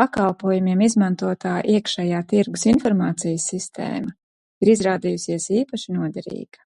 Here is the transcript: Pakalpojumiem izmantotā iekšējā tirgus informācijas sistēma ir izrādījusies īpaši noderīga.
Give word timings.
Pakalpojumiem 0.00 0.82
izmantotā 0.86 1.54
iekšējā 1.72 2.20
tirgus 2.32 2.66
informācijas 2.74 3.48
sistēma 3.54 4.14
ir 4.66 4.72
izrādījusies 4.76 5.48
īpaši 5.62 5.98
noderīga. 5.98 6.64